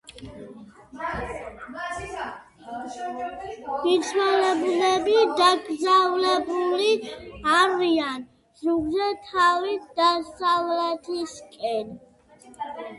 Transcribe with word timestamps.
მიცვალებულები 3.83 5.13
დაკრძალებულნი 5.41 6.89
არიან 7.59 8.25
ზურგზე, 8.63 9.13
თავით 9.29 9.85
დასავლეთისკენ. 10.03 11.97